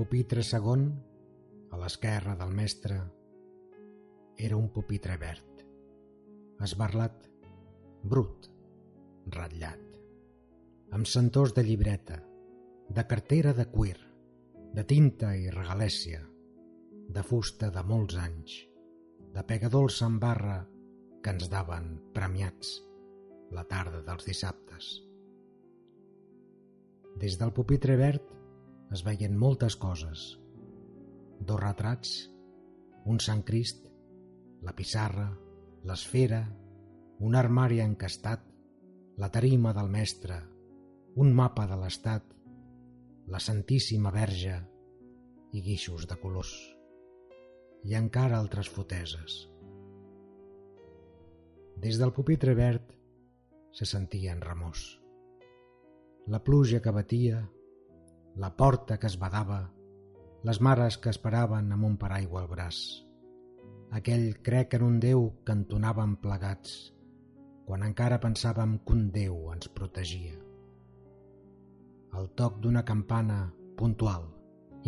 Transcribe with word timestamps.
pupitre 0.00 0.40
segon, 0.40 0.86
a 1.68 1.76
l'esquerra 1.76 2.32
del 2.40 2.54
mestre, 2.56 2.94
era 4.40 4.56
un 4.56 4.70
pupitre 4.72 5.18
verd, 5.20 5.58
esbarlat, 6.64 7.26
brut, 8.08 8.48
ratllat, 9.34 9.98
amb 10.96 11.10
sentors 11.10 11.52
de 11.52 11.66
llibreta, 11.68 12.16
de 12.88 13.04
cartera 13.12 13.52
de 13.60 13.68
cuir, 13.74 13.98
de 14.72 14.86
tinta 14.94 15.34
i 15.36 15.52
regalèsia, 15.52 16.22
de 17.12 17.28
fusta 17.34 17.68
de 17.76 17.84
molts 17.92 18.16
anys, 18.24 18.56
de 19.36 19.44
pegadors 19.52 20.00
amb 20.08 20.24
barra 20.24 20.62
que 21.20 21.36
ens 21.36 21.52
daven 21.52 21.92
premiats 22.16 22.78
la 23.52 23.68
tarda 23.68 24.00
dels 24.08 24.24
dissabtes. 24.32 24.94
Des 27.20 27.36
del 27.36 27.52
pupitre 27.52 28.00
verd 28.00 28.39
es 28.90 29.04
veien 29.06 29.36
moltes 29.38 29.76
coses. 29.78 30.24
Dos 31.40 31.60
retrats, 31.62 32.14
un 33.06 33.20
Sant 33.22 33.42
Crist, 33.46 33.86
la 34.66 34.74
pissarra, 34.76 35.28
l'esfera, 35.86 36.42
un 37.20 37.36
armari 37.36 37.80
encastat, 37.84 38.42
la 39.20 39.28
tarima 39.32 39.72
del 39.76 39.88
mestre, 39.92 40.40
un 41.16 41.32
mapa 41.36 41.66
de 41.70 41.78
l'estat, 41.80 42.26
la 43.30 43.40
Santíssima 43.40 44.10
Verge 44.14 44.56
i 45.52 45.62
guixos 45.62 46.06
de 46.10 46.16
colors. 46.20 46.52
I 47.86 47.96
encara 47.98 48.38
altres 48.38 48.68
foteses. 48.68 49.36
Des 51.80 51.96
del 52.00 52.12
pupitre 52.12 52.54
verd 52.58 52.90
se 53.72 53.86
sentien 53.88 54.42
remors. 54.44 54.82
La 56.28 56.42
pluja 56.44 56.82
que 56.84 56.92
batia, 56.92 57.40
la 58.40 58.50
porta 58.56 58.96
que 58.98 59.08
es 59.10 59.18
badava, 59.20 59.60
les 60.48 60.60
mares 60.64 60.96
que 60.98 61.12
esperaven 61.12 61.70
amb 61.76 61.86
un 61.90 61.96
paraigua 62.00 62.42
al 62.42 62.50
braç. 62.50 62.80
Aquell 63.98 64.26
crec 64.46 64.76
en 64.78 64.86
un 64.86 64.98
Déu 65.02 65.26
que 65.44 65.56
entonàvem 65.58 66.16
plegats, 66.24 66.74
quan 67.68 67.86
encara 67.86 68.20
pensàvem 68.22 68.78
que 68.84 68.96
un 68.96 69.08
Déu 69.14 69.52
ens 69.54 69.70
protegia. 69.76 70.36
El 72.18 72.30
toc 72.40 72.58
d'una 72.64 72.84
campana 72.86 73.40
puntual, 73.78 74.30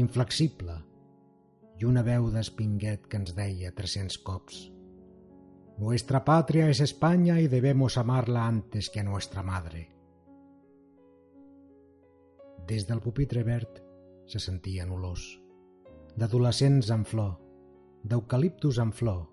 inflexible, 0.01 0.81
i 1.79 1.89
una 1.89 2.07
veu 2.07 2.31
d'espinguet 2.35 3.09
que 3.09 3.21
ens 3.23 3.35
deia 3.37 3.75
300 3.75 4.23
cops 4.27 4.63
Nuestra 5.79 6.25
patria 6.25 6.69
es 6.69 6.81
España 6.81 7.41
y 7.41 7.49
debemos 7.49 7.97
amarla 7.97 8.47
antes 8.47 8.91
que 8.91 9.01
a 9.01 9.03
nuestra 9.03 9.43
madre. 9.43 9.91
Des 12.69 12.87
del 12.87 13.01
pupitre 13.03 13.43
verd 13.43 13.81
se 14.31 14.39
sentien 14.39 14.91
olors, 14.95 15.25
d'adolescents 16.15 16.91
en 16.95 17.05
flor, 17.05 17.33
d'eucaliptus 18.07 18.79
en 18.83 18.93
flor, 18.95 19.25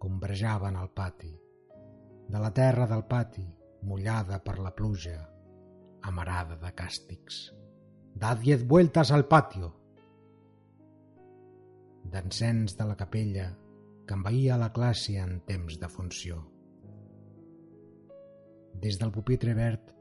que 0.00 0.10
ombrejaven 0.10 0.76
al 0.76 0.90
pati, 0.90 1.30
de 2.28 2.40
la 2.40 2.50
terra 2.56 2.88
del 2.90 3.04
pati, 3.06 3.44
mullada 3.82 4.40
per 4.42 4.58
la 4.58 4.74
pluja, 4.74 5.18
amarada 6.02 6.56
de 6.60 6.72
càstigs. 6.76 7.40
Da 8.14 8.34
diez 8.38 8.66
vueltas 8.66 9.10
al 9.14 9.26
patio! 9.30 9.70
D'encens 12.10 12.76
de 12.78 12.86
la 12.90 12.96
capella 12.98 13.48
que 14.06 14.18
envaïa 14.18 14.58
la 14.60 14.72
classe 14.76 15.16
en 15.20 15.38
temps 15.48 15.78
de 15.80 15.88
funció. 15.88 16.42
Des 18.82 18.98
del 19.00 19.12
pupitre 19.14 19.54
verd 19.56 19.92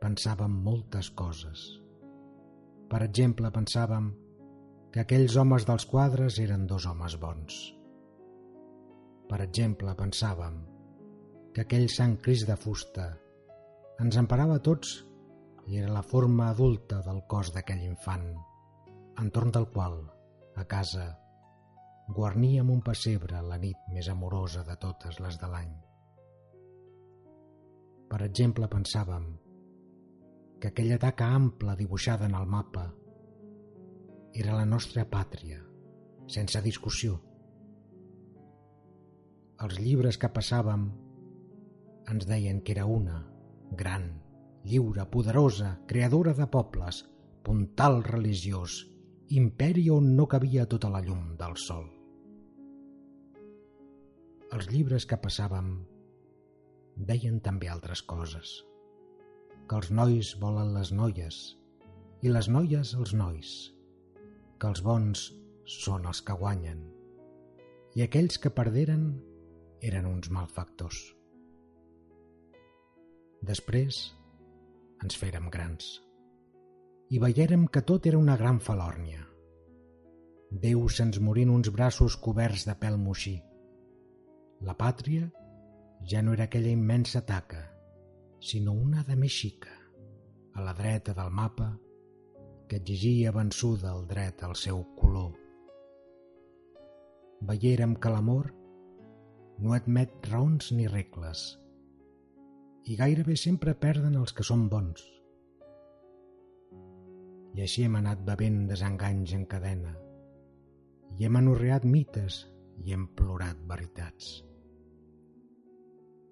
pensàvem 0.00 0.52
moltes 0.64 1.10
coses. 1.10 1.80
Per 2.90 3.00
exemple, 3.06 3.50
pensàvem 3.54 4.10
que 4.90 5.04
aquells 5.04 5.36
homes 5.38 5.66
dels 5.66 5.86
quadres 5.86 6.38
eren 6.42 6.66
dos 6.70 6.86
homes 6.90 7.14
bons. 7.22 7.58
Per 9.30 9.38
exemple, 9.44 9.94
pensàvem 9.98 10.56
que 11.54 11.62
aquell 11.62 11.86
Sant 11.94 12.16
Crist 12.24 12.48
de 12.50 12.56
fusta 12.58 13.06
ens 14.02 14.18
emparava 14.18 14.56
a 14.58 14.62
tots 14.68 14.96
i 15.70 15.78
era 15.78 15.92
la 15.94 16.02
forma 16.02 16.48
adulta 16.50 16.98
del 17.06 17.20
cos 17.30 17.52
d'aquell 17.54 17.84
infant, 17.86 18.26
entorn 19.22 19.54
del 19.54 19.68
qual, 19.70 20.00
a 20.58 20.64
casa, 20.74 21.06
guarníem 22.16 22.72
un 22.74 22.82
pessebre 22.82 23.44
la 23.46 23.60
nit 23.62 23.86
més 23.94 24.08
amorosa 24.10 24.64
de 24.66 24.74
totes 24.82 25.20
les 25.22 25.38
de 25.38 25.52
l'any. 25.52 25.70
Per 28.10 28.20
exemple, 28.26 28.66
pensàvem 28.72 29.30
que 30.60 30.68
aquella 30.68 30.98
taca 31.02 31.30
ampla 31.34 31.76
dibuixada 31.76 32.28
en 32.28 32.36
el 32.38 32.46
mapa 32.46 32.90
era 34.32 34.54
la 34.54 34.66
nostra 34.68 35.06
pàtria, 35.10 35.60
sense 36.30 36.62
discussió. 36.62 37.18
Els 39.60 39.78
llibres 39.80 40.20
que 40.20 40.30
passàvem 40.32 40.88
ens 42.10 42.26
deien 42.28 42.60
que 42.64 42.76
era 42.76 42.86
una, 42.86 43.22
gran, 43.76 44.10
lliure, 44.64 45.06
poderosa, 45.10 45.78
creadora 45.88 46.34
de 46.38 46.46
pobles, 46.46 47.04
puntal 47.42 48.02
religiós, 48.04 48.82
imperi 49.28 49.88
on 49.90 50.14
no 50.16 50.28
cabia 50.28 50.68
tota 50.68 50.92
la 50.92 51.02
llum 51.04 51.34
del 51.40 51.56
sol 51.56 51.88
els 54.56 54.66
llibres 54.70 55.06
que 55.06 55.18
passàvem 55.24 55.68
deien 57.10 57.38
també 57.44 57.68
altres 57.70 58.02
coses. 58.02 58.56
Que 59.70 59.78
els 59.78 59.90
nois 59.94 60.32
volen 60.42 60.72
les 60.74 60.90
noies 60.90 61.36
i 62.26 62.32
les 62.32 62.48
noies 62.50 62.94
els 62.98 63.12
nois. 63.14 63.50
Que 64.58 64.70
els 64.72 64.82
bons 64.82 65.22
són 65.70 66.08
els 66.10 66.20
que 66.26 66.34
guanyen 66.40 66.80
i 67.98 68.02
aquells 68.04 68.38
que 68.42 68.50
perderen 68.54 69.04
eren 69.82 70.06
uns 70.10 70.30
malfactors. 70.30 70.98
Després 73.46 74.00
ens 75.02 75.18
fèrem 75.18 75.46
grans 75.54 75.92
i 77.10 77.22
veiérem 77.22 77.66
que 77.66 77.82
tot 77.82 78.06
era 78.06 78.18
una 78.18 78.36
gran 78.38 78.58
falòrnia. 78.62 79.22
Déu 80.50 80.88
se'ns 80.90 81.18
morint 81.22 81.50
uns 81.54 81.70
braços 81.74 82.18
coberts 82.26 82.66
de 82.66 82.76
pèl 82.78 82.98
moixí 82.98 83.38
la 84.60 84.74
pàtria 84.76 85.30
ja 86.04 86.20
no 86.22 86.34
era 86.36 86.44
aquella 86.44 86.68
immensa 86.68 87.22
taca, 87.24 87.62
sinó 88.40 88.72
una 88.72 89.04
de 89.04 89.28
xica, 89.28 89.70
a 90.54 90.62
la 90.62 90.72
dreta 90.72 91.12
del 91.12 91.30
mapa, 91.30 91.78
que 92.68 92.76
exigia 92.76 93.32
vençuda 93.32 93.92
el 93.92 94.06
dret 94.06 94.42
al 94.42 94.56
seu 94.56 94.82
color. 94.96 95.34
Veiérem 97.40 97.94
que 97.96 98.12
l'amor 98.12 98.52
no 99.58 99.74
admet 99.76 100.12
raons 100.30 100.70
ni 100.72 100.86
regles 100.88 101.58
i 102.84 102.96
gairebé 102.96 103.36
sempre 103.36 103.74
perden 103.74 104.16
els 104.16 104.32
que 104.32 104.46
són 104.46 104.68
bons. 104.72 105.02
I 107.58 107.66
així 107.66 107.84
hem 107.84 107.98
anat 108.00 108.22
bevent 108.24 108.62
desenganys 108.70 109.34
en 109.36 109.44
cadena 109.44 109.92
i 111.18 111.26
hem 111.26 111.36
anorreat 111.36 111.84
mites 111.84 112.46
i 112.86 112.94
hem 112.96 113.04
plorat 113.18 113.60
veritats. 113.68 114.38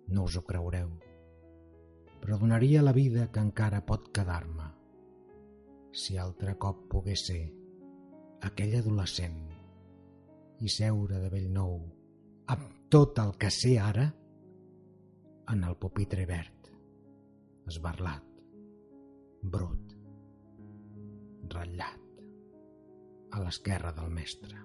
No 0.09 0.25
us 0.25 0.39
ho 0.39 0.45
creureu, 0.49 0.89
però 2.23 2.39
donaria 2.39 2.83
la 2.83 2.95
vida 2.97 3.29
que 3.33 3.43
encara 3.45 3.85
pot 3.87 4.11
quedar-me 4.15 4.67
si 5.99 6.19
altre 6.21 6.55
cop 6.61 6.85
pogués 6.93 7.27
ser 7.31 7.43
aquell 8.49 8.77
adolescent 8.79 9.39
i 10.63 10.71
seure 10.73 11.21
de 11.23 11.31
bell 11.33 11.51
nou 11.55 11.79
amb 12.55 12.75
tot 12.93 13.19
el 13.23 13.35
que 13.41 13.51
sé 13.53 13.77
ara 13.83 14.07
en 15.53 15.65
el 15.65 15.77
pupitre 15.81 16.27
verd, 16.29 16.69
esbarlat, 17.71 18.25
brut, 19.55 19.95
ratllat, 21.55 22.23
a 23.33 23.41
l'esquerra 23.45 23.93
del 23.97 24.13
mestre. 24.13 24.61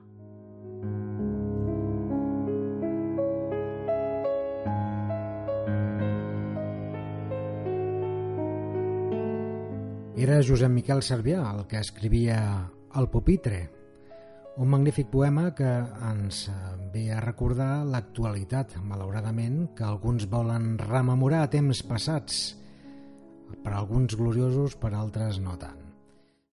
Era 10.14 10.44
Josep 10.46 10.70
Miquel 10.70 11.00
Servià 11.02 11.40
el 11.50 11.64
que 11.66 11.80
escrivia 11.82 12.38
El 13.00 13.08
pupitre, 13.10 13.64
un 14.62 14.70
magnífic 14.70 15.10
poema 15.10 15.48
que 15.58 15.70
ens 16.12 16.44
ve 16.94 17.08
a 17.10 17.22
recordar 17.24 17.82
l'actualitat, 17.90 18.78
malauradament, 18.86 19.72
que 19.74 19.88
alguns 19.88 20.28
volen 20.30 20.76
rememorar 20.78 21.48
temps 21.50 21.82
passats, 21.90 22.44
per 23.66 23.74
alguns 23.74 24.14
gloriosos, 24.14 24.78
per 24.78 24.94
altres 24.94 25.42
no 25.42 25.58
tant. 25.58 25.83